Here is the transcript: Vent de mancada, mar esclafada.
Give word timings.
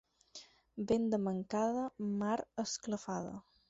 Vent 0.93 1.05
de 1.13 1.21
mancada, 1.27 1.87
mar 2.25 2.37
esclafada. 2.69 3.43